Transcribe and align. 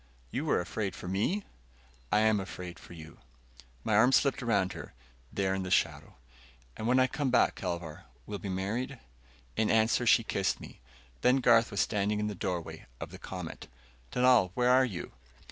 "You 0.31 0.49
are 0.49 0.59
afraid 0.59 0.95
for 0.95 1.07
me?" 1.07 1.43
"I 2.11 2.21
am 2.21 2.39
afraid 2.39 2.79
for 2.79 2.93
you." 2.93 3.19
My 3.83 3.95
arm 3.95 4.11
slipped 4.11 4.41
around 4.41 4.73
her, 4.73 4.95
there 5.31 5.53
in 5.53 5.61
the 5.61 5.69
shadow. 5.69 6.15
"And 6.75 6.87
when 6.87 6.99
I 6.99 7.05
come 7.05 7.29
back, 7.29 7.53
Kelvar, 7.53 8.05
we'll 8.25 8.39
be 8.39 8.49
married?" 8.49 8.97
In 9.55 9.69
answer, 9.69 10.07
she 10.07 10.23
kissed 10.23 10.59
me. 10.59 10.79
Then 11.21 11.35
Garth 11.37 11.69
was 11.69 11.81
standing 11.81 12.19
in 12.19 12.25
the 12.25 12.33
doorway 12.33 12.87
of 12.99 13.11
the 13.11 13.19
Comet. 13.19 13.67
"Dunal, 14.11 14.49
where 14.55 14.71
are 14.71 14.85
you?" 14.85 15.11